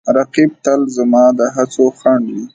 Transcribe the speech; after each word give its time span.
رقیب 0.17 0.51
تل 0.63 0.81
زما 0.95 1.23
د 1.37 1.39
هڅو 1.55 1.85
خنډ 1.99 2.25
وي 2.33 2.45